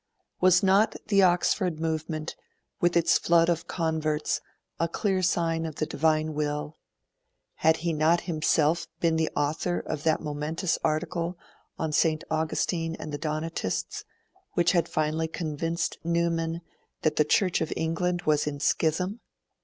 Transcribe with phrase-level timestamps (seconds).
[0.39, 2.35] Was not the Oxford Movement,
[2.79, 4.41] with its flood of converts,
[4.79, 6.79] a clear sign of the Divine will?
[7.57, 11.37] Had he not himself been the author of that momentous article
[11.77, 12.23] on St.
[12.31, 14.03] Augustine and the Donatists,
[14.53, 16.61] which had finally convinced Newman
[17.03, 19.19] that the Church of England was in schism?